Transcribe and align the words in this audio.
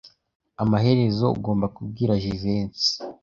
Amaherezo 0.63 1.25
ugomba 1.37 1.65
kubwira 1.75 2.19
Jivency. 2.23 2.89